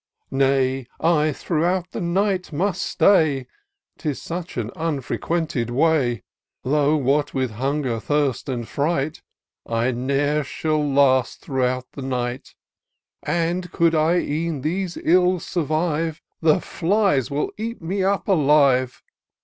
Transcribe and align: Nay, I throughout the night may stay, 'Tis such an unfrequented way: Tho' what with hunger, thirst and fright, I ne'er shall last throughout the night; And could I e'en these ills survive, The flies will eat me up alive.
Nay, 0.31 0.87
I 0.99 1.31
throughout 1.31 1.91
the 1.91 2.01
night 2.01 2.51
may 2.51 2.71
stay, 2.71 3.45
'Tis 3.99 4.19
such 4.19 4.57
an 4.57 4.71
unfrequented 4.75 5.69
way: 5.69 6.23
Tho' 6.63 6.95
what 6.97 7.35
with 7.35 7.51
hunger, 7.51 7.99
thirst 7.99 8.49
and 8.49 8.67
fright, 8.67 9.21
I 9.67 9.91
ne'er 9.91 10.43
shall 10.43 10.83
last 10.83 11.41
throughout 11.41 11.85
the 11.91 12.01
night; 12.01 12.55
And 13.21 13.71
could 13.71 13.93
I 13.93 14.17
e'en 14.17 14.61
these 14.61 14.97
ills 14.97 15.45
survive, 15.45 16.19
The 16.41 16.61
flies 16.61 17.29
will 17.29 17.51
eat 17.59 17.79
me 17.79 18.03
up 18.03 18.27
alive. 18.27 19.03